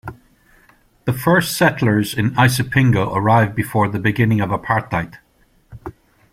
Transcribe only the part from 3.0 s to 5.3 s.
arrived before the beginning of Apartheid.